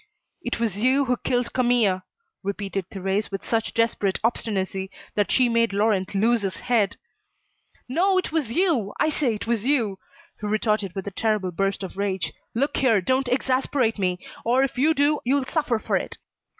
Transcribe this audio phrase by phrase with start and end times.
[0.41, 2.01] "It was you who killed Camille,"
[2.41, 6.97] repeated Thérèse with such desperate obstinacy that she made Laurent lose his head.
[7.87, 9.99] "No, it was you, I say it was you,"
[10.39, 12.33] he retorted with a terrible burst of rage.
[12.55, 16.17] "Look here, don't exasperate me, or if you do you'll suffer for it.